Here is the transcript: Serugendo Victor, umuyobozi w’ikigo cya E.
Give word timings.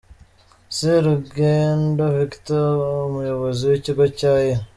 Serugendo 0.75 2.03
Victor, 2.17 2.71
umuyobozi 3.07 3.63
w’ikigo 3.69 4.05
cya 4.17 4.33
E. 4.51 4.51